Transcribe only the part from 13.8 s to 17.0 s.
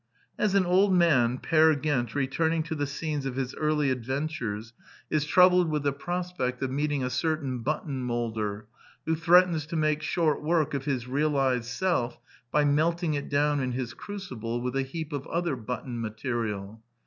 crucible with a heap of other buhon material.